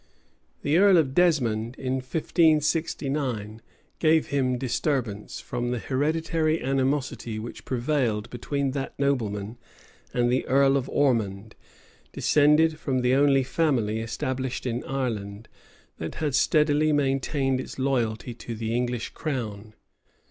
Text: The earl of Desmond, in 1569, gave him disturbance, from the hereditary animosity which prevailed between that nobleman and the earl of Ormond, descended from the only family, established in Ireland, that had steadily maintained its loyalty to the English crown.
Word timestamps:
The 0.63 0.79
earl 0.79 0.97
of 0.97 1.13
Desmond, 1.13 1.75
in 1.75 1.97
1569, 1.97 3.61
gave 3.99 4.29
him 4.29 4.57
disturbance, 4.57 5.39
from 5.39 5.69
the 5.69 5.77
hereditary 5.77 6.59
animosity 6.59 7.37
which 7.37 7.65
prevailed 7.65 8.27
between 8.31 8.71
that 8.71 8.97
nobleman 8.97 9.59
and 10.11 10.31
the 10.31 10.47
earl 10.47 10.75
of 10.75 10.89
Ormond, 10.89 11.53
descended 12.13 12.79
from 12.79 13.01
the 13.01 13.13
only 13.13 13.43
family, 13.43 13.99
established 13.99 14.65
in 14.65 14.83
Ireland, 14.85 15.47
that 15.99 16.15
had 16.15 16.33
steadily 16.33 16.91
maintained 16.91 17.59
its 17.59 17.77
loyalty 17.77 18.33
to 18.33 18.55
the 18.55 18.73
English 18.73 19.09
crown. 19.09 19.75